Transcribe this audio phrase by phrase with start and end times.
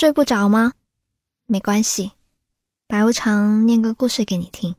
[0.00, 0.72] 睡不着吗？
[1.44, 2.12] 没关系，
[2.86, 4.74] 白无常念个故事给你听。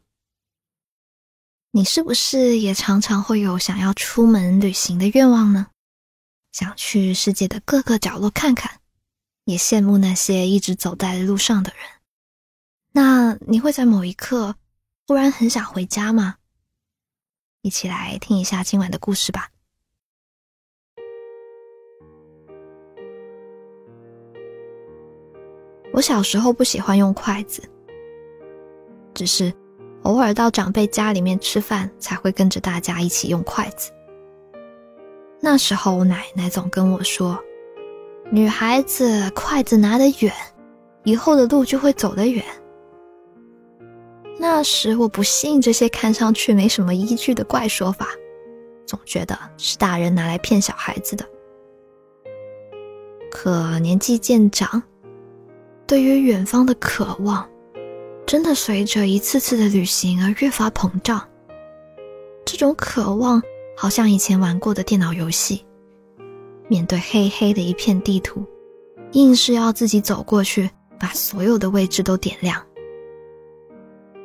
[1.69, 5.67] 你是不是也常常会有想要出门旅行的愿望呢？
[6.51, 8.79] 想去世界的各个角落看看，
[9.43, 11.87] 也羡慕那些一直走在路上的人。
[12.93, 14.55] 那你会在某一刻
[15.05, 16.37] 忽然很想回家吗？
[17.61, 19.51] 一起来听一下今晚的故事吧。
[26.01, 27.61] 我小时候不喜欢用筷子，
[29.13, 29.53] 只是
[30.01, 33.91] 偶尔到长辈家里面吃饭，才会跟着大家一起用筷子。
[35.39, 37.37] 那时候我奶奶总跟我说
[38.33, 40.33] ：“女孩子筷子拿得远，
[41.03, 42.43] 以后的路就会走得远。”
[44.39, 48.07] 那时我不信这些看上去没什么依据的怪说法，
[48.87, 51.23] 总觉得是大人拿来骗小孩子的。
[53.29, 54.81] 可年纪渐长。
[55.91, 57.45] 对于远方的渴望，
[58.25, 61.21] 真的随着一次次的旅行而越发膨胀。
[62.45, 63.43] 这种渴望，
[63.75, 65.65] 好像以前玩过的电脑游戏，
[66.69, 68.45] 面对黑黑的一片地图，
[69.11, 72.65] 硬是要自己走过去，把所有的位置都点亮。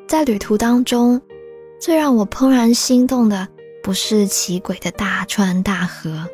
[0.06, 1.20] 在旅途当中，
[1.80, 3.48] 最让我怦然心动的，
[3.82, 6.28] 不是奇诡的大川大河，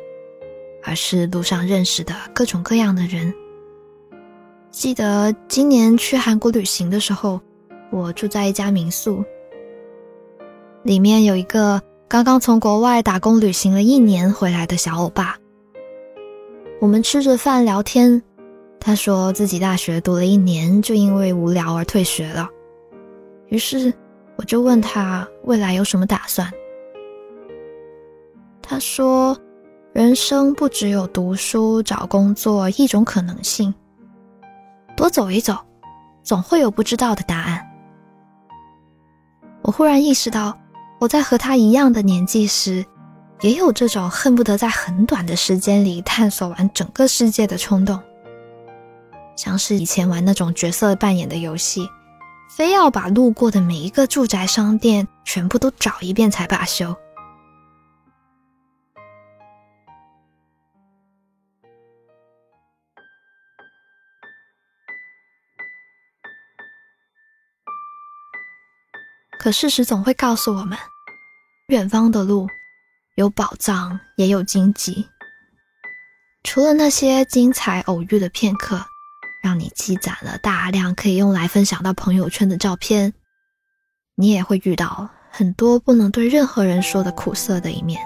[0.83, 3.33] 而是路上认识的各种各样的人。
[4.73, 7.39] 记得今年去韩国旅行的时候，
[7.91, 9.23] 我住在一家民宿，
[10.81, 15.37] 里面有一个刚刚从国外打工旅行了一年回来的小欧巴。
[16.81, 18.19] 我们吃着饭聊天，
[18.79, 22.49] 他说自己大学读了一年就因为无聊而退学了，
[23.49, 23.93] 于是
[24.37, 26.51] 我就问他未来有什么打算。
[28.59, 29.37] 他说，
[29.93, 33.71] 人生不只有读书、找工作一种可能性。
[34.95, 35.57] 多走一走，
[36.23, 37.67] 总会有不知道的答案。
[39.61, 40.57] 我忽然意识到，
[40.99, 42.85] 我在和他一样的年纪时，
[43.41, 47.99] 也有这种恨不得在很短的时间里探索完整个世界的冲动。
[49.35, 51.89] 像是以前玩那种角色扮演的游戏，
[52.55, 56.95] 非要把路过的每一个住宅、商店全部都找一遍才罢休。
[69.43, 70.77] 可事实总会告诉我们，
[71.67, 72.47] 远方的路
[73.15, 75.05] 有宝藏，也有荆棘。
[76.45, 78.81] 除了那些精彩偶遇的片刻，
[79.43, 83.11] 让你积攒了大量可以用来分享到朋友圈的照片，
[84.15, 88.01] 你也会遇到很多不能对任何人说的苦涩的一面。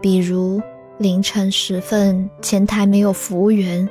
[0.00, 0.62] 比如
[0.96, 3.88] 凌晨时分，前台没有服务员，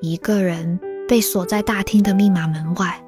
[0.00, 0.78] 一个人
[1.08, 3.04] 被锁在大厅的密码门外。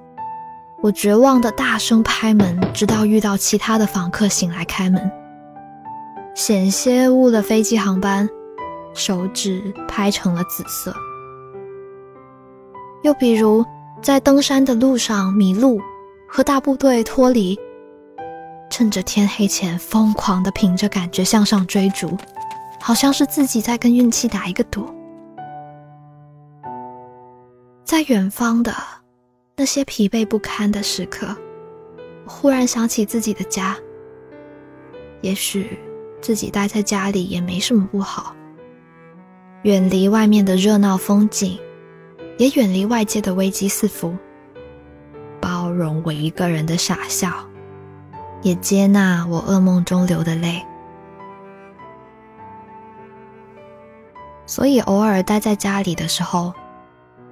[0.82, 5.10] 我绝望的大声拍门，直到遇到其他的访客醒来开门。
[6.34, 8.28] 险些误了飞机航班，
[8.92, 10.92] 手指拍成了紫色。
[13.04, 13.64] 又比如
[14.02, 15.80] 在登山的路上迷路，
[16.28, 17.56] 和大部队脱离，
[18.68, 22.16] 趁着天黑前疯狂的凭着感觉向上追逐，
[22.80, 24.84] 好像是自己在跟运气打一个赌。
[27.84, 28.74] 在远方的。
[29.54, 31.36] 那些疲惫不堪的时刻，
[32.26, 33.76] 忽然想起自己的家。
[35.20, 35.78] 也许
[36.20, 38.34] 自己待在家里也没什么不好，
[39.62, 41.60] 远离外面的热闹风景，
[42.38, 44.16] 也远离外界的危机四伏，
[45.40, 47.30] 包容我一个人的傻笑，
[48.40, 50.60] 也接纳我噩梦中流的泪。
[54.46, 56.52] 所以偶尔待在家里的时候，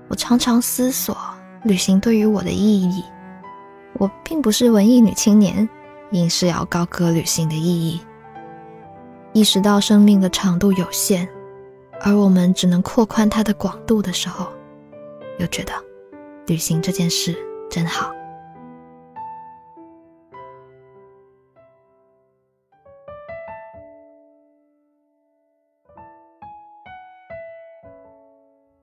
[0.08, 1.16] 我常常思索。
[1.62, 3.04] 旅行对于我的意义，
[3.98, 5.68] 我并不是文艺女青年，
[6.10, 8.00] 硬是要高歌旅行的意义。
[9.34, 11.28] 意识到生命的长度有限，
[12.00, 14.50] 而我们只能扩宽它的广度的时候，
[15.38, 15.72] 又觉得
[16.46, 17.36] 旅行这件事
[17.70, 18.10] 真好。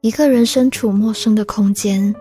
[0.02, 2.16] 一个人身处陌生的空间。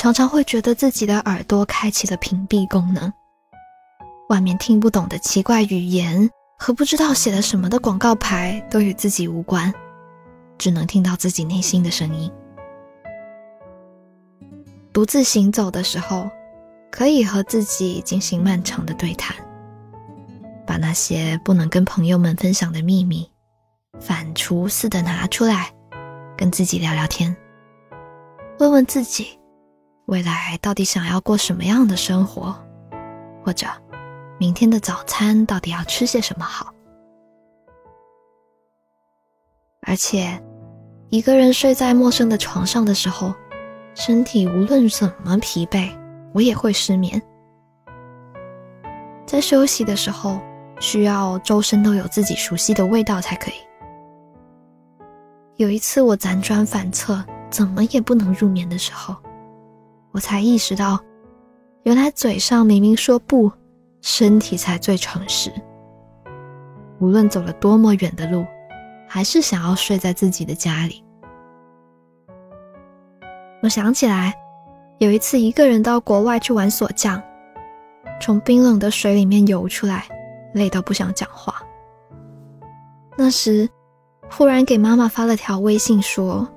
[0.00, 3.12] 常常会觉得自己的耳朵开启了屏蔽功能，
[4.30, 6.26] 外面听不懂的奇怪语言
[6.58, 9.70] 和不知道写了什么的广告牌都与自己无关，
[10.56, 12.32] 只能听到自己内心的声音。
[14.90, 16.30] 独自行走的时候，
[16.90, 19.36] 可以和自己进行漫长的对谈，
[20.66, 23.30] 把那些不能跟朋友们分享的秘密，
[24.00, 25.70] 反刍似的拿出来，
[26.38, 27.36] 跟自己聊聊天。
[28.58, 29.38] 问问自己，
[30.10, 32.52] 未来到底想要过什么样的生活，
[33.44, 33.64] 或者
[34.40, 36.74] 明天的早餐到底要吃些什么好。
[39.82, 40.42] 而且，
[41.10, 43.32] 一个人睡在陌生的床上的时候，
[43.94, 45.96] 身体无论怎么疲惫，
[46.34, 47.22] 我也会失眠。
[49.24, 50.40] 在休息的时候，
[50.80, 53.54] 需要周身都有自己熟悉的味道才可以。
[55.54, 59.14] 有一次我辗转反侧，怎么也不能入眠的时候，
[60.12, 60.98] 我才意识到，
[61.82, 63.50] 原来嘴上明明说不，
[64.00, 65.52] 身体才最诚实。
[66.98, 68.44] 无论走了多么远的路。
[69.12, 71.02] 还是想要睡在自己的家里。
[73.60, 74.32] 我想起来，
[74.98, 77.20] 有一次一个人到国外去玩锁匠，
[78.20, 80.06] 从冰冷的水里面游出来，
[80.54, 81.60] 累到不想讲话。
[83.18, 83.68] 那时，
[84.30, 86.48] 忽然给妈妈发了条微信说：“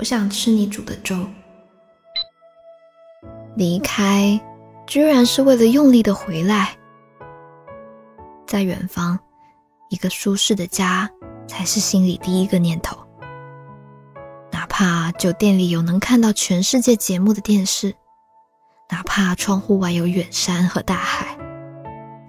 [0.00, 1.14] 我想吃你煮的粥。”
[3.56, 4.40] 离开，
[4.86, 6.76] 居然是为了用力的回来。
[8.46, 9.18] 在远方，
[9.90, 11.10] 一个舒适的家。
[11.46, 12.96] 才是心里第一个念头。
[14.50, 17.94] 哪怕酒店里有能看到全世界节目的电视，
[18.88, 21.36] 哪怕窗户外有远山和大海，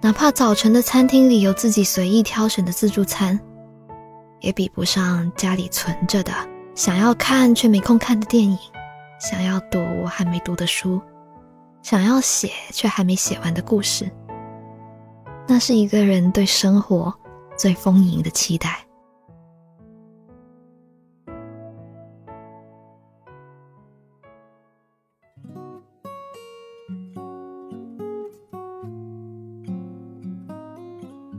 [0.02, 3.40] 哪怕早晨的餐厅里有自己随意挑选的自助餐，
[4.40, 6.30] 也比不上家里存着的
[6.74, 8.58] 想要看却没空看的电影，
[9.18, 11.00] 想要读还没读的书，
[11.88, 14.10] 想要写却还没写完的故事。
[15.46, 17.14] 那是一个人对生活
[17.56, 18.84] 最丰盈的期待。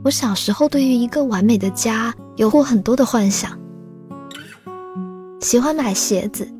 [0.02, 3.50] 我小时候对于一个完美的家有过很多的幻想，
[5.42, 6.50] 喜欢买鞋子，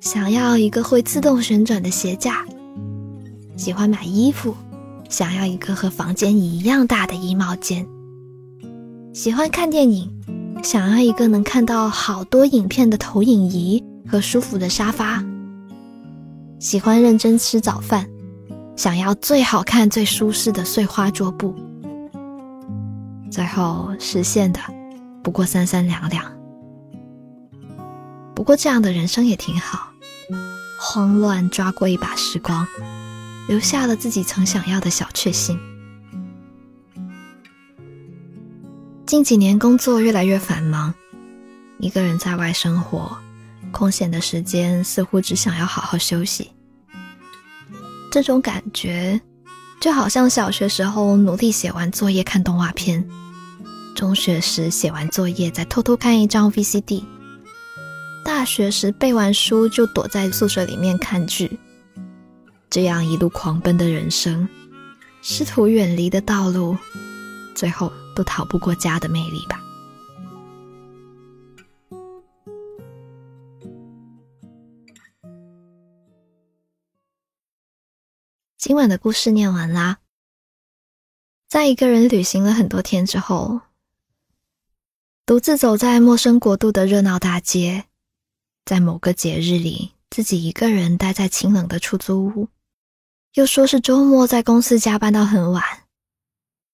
[0.00, 2.32] 想要一个会自动旋转的鞋架；
[3.58, 4.54] 喜欢买衣服，
[5.08, 7.84] 想要一个和房间一样大的衣帽间；
[9.12, 10.08] 喜欢看电影，
[10.62, 15.24] 想要一个能看到好多影片的投影仪和舒服的沙发；
[16.60, 18.08] 喜欢认真吃早饭，
[18.76, 21.52] 想要最好看、最舒适的碎花桌布。
[23.28, 24.60] 最后实现的
[25.20, 26.24] 不过三三两两，
[28.36, 29.90] 不过这样的人生也挺好，
[30.78, 32.64] 慌乱抓过一把时光，
[33.48, 35.58] 留下了自己曾想要的小确幸。
[39.04, 40.94] 近几年工作越来越繁忙，
[41.78, 43.18] 一个人在外生活，
[43.72, 46.52] 空闲的时间似乎只想要好好休息。
[48.12, 49.20] 这种感觉。
[49.80, 53.08] 就好像小学时候努力写完作业看动画片，
[53.94, 57.04] 中学时写完作业再偷偷看一张 VCD，
[58.24, 61.60] 大学时背完书就躲在宿舍里面看剧，
[62.70, 64.46] 这样一路狂奔的人生，
[65.22, 66.76] 试图远离的道路，
[67.54, 69.62] 最后都逃不过家的魅力吧。
[78.58, 79.98] 今晚的故事念完啦。
[81.48, 83.62] 在一个人旅行了很多天之后，
[85.24, 87.84] 独自走在陌生国度的热闹大街，
[88.66, 92.48] 在某个节日里，自己一个人待在清冷的出租屋，
[93.38, 95.62] 又说是周末在公司加班到很晚，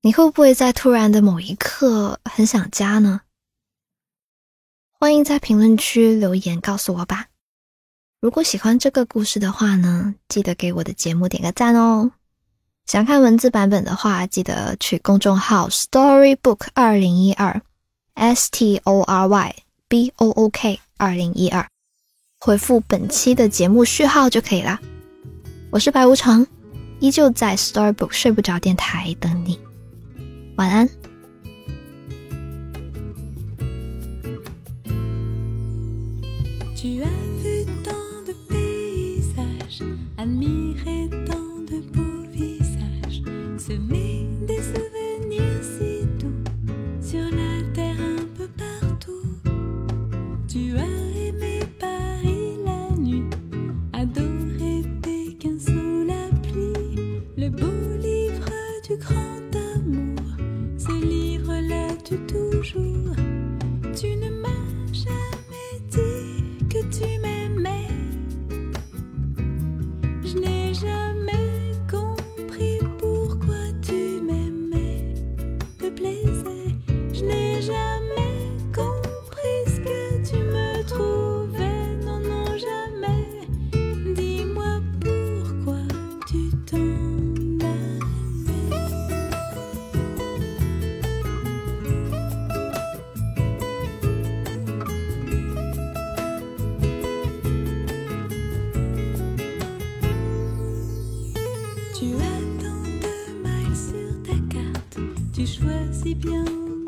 [0.00, 3.20] 你会不会在突然的某一刻很想家呢？
[4.98, 7.26] 欢迎在评论区留言告诉我吧。
[8.18, 12.12] 如果喜欢这个故事的话呢，记得给我的节目点个赞哦。
[12.86, 17.60] 想看文字版本的话，记得去公众号 Storybook 二零一二
[18.14, 19.56] ，S T O R Y
[19.86, 21.68] B O O K 二零一二，
[22.38, 24.80] 回复本期的节目序号就可以啦。
[25.74, 26.46] 我是白无常，
[27.00, 29.58] 依旧在 Storybook 睡不着电台等你，
[30.54, 30.88] 晚安。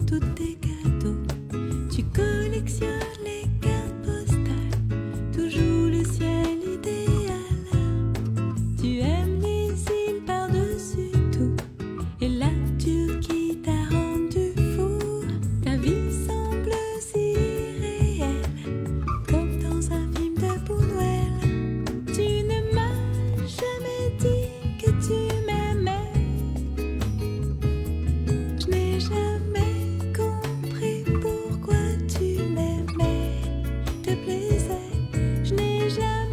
[0.07, 0.46] toutes
[35.97, 36.26] shall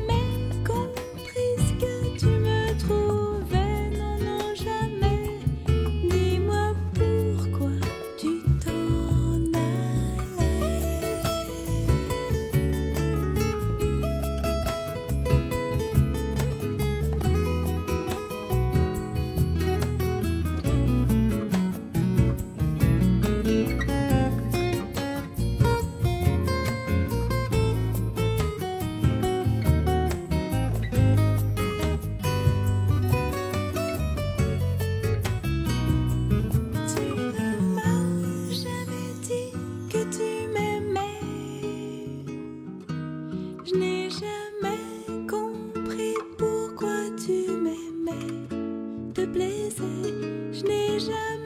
[49.13, 50.13] te blesser,
[50.51, 51.42] je n'ai jamais.